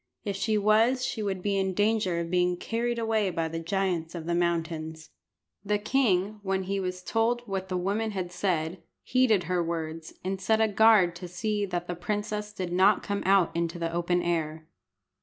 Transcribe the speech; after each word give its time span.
If 0.25 0.35
she 0.35 0.57
was 0.57 1.05
she 1.05 1.21
would 1.21 1.43
be 1.43 1.59
in 1.59 1.75
danger 1.75 2.19
of 2.19 2.31
being 2.31 2.57
carried 2.57 2.97
away 2.97 3.29
by 3.29 3.47
the 3.47 3.59
giants 3.59 4.15
of 4.15 4.25
the 4.25 4.33
mountains. 4.33 5.11
The 5.63 5.77
king, 5.77 6.39
when 6.41 6.63
he 6.63 6.79
was 6.79 7.03
told 7.03 7.47
what 7.47 7.69
the 7.69 7.77
woman 7.77 8.09
had 8.09 8.31
said, 8.31 8.81
heeded 9.03 9.43
her 9.43 9.61
words, 9.63 10.13
and 10.23 10.41
set 10.41 10.59
a 10.59 10.67
guard 10.67 11.15
to 11.17 11.27
see 11.27 11.67
that 11.67 11.85
the 11.85 11.93
princess 11.95 12.51
did 12.51 12.73
not 12.73 13.03
come 13.03 13.21
out 13.27 13.55
into 13.55 13.77
the 13.77 13.93
open 13.93 14.23
air. 14.23 14.65